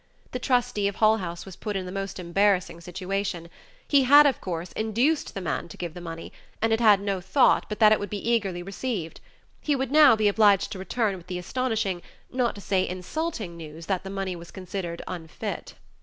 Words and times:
The 0.31 0.39
trustee 0.39 0.87
of 0.87 0.95
Hull 0.95 1.17
House 1.17 1.45
was 1.45 1.55
put 1.55 1.75
in 1.75 1.85
the 1.85 1.91
most 1.91 2.17
embarrassing 2.17 2.81
situation; 2.81 3.51
he 3.87 4.01
had, 4.05 4.25
of 4.25 4.41
course, 4.41 4.71
induced 4.71 5.35
the 5.35 5.41
man 5.41 5.67
to 5.67 5.77
give 5.77 5.93
the 5.93 6.01
money 6.01 6.33
and 6.59 6.71
had 6.71 6.79
had 6.79 7.01
no 7.01 7.21
thought 7.21 7.67
but 7.69 7.77
that 7.77 7.91
it 7.91 7.99
would 7.99 8.09
be 8.09 8.29
eagerly 8.31 8.63
received; 8.63 9.21
he 9.59 9.75
would 9.75 9.91
now 9.91 10.15
be 10.15 10.27
obliged 10.27 10.71
to 10.71 10.79
return 10.79 11.17
with 11.17 11.27
the 11.27 11.37
astonishing, 11.37 12.01
not 12.31 12.55
to 12.55 12.61
say 12.61 12.89
insulting, 12.89 13.55
news 13.55 13.85
that 13.85 14.03
the 14.03 14.09
money 14.09 14.35
was 14.35 14.49
considered 14.49 15.03
unfit. 15.07 15.75